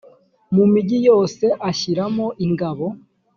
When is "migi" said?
0.73-0.97